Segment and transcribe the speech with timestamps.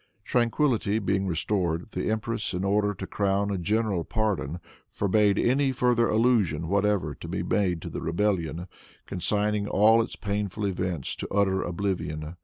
[0.23, 6.09] Tranquillity being restored, the empress, in order to crown a general pardon, forbade any further
[6.09, 8.67] allusion whatever to be made to the rebellion,
[9.05, 12.35] consigning all its painful events to utter oblivion.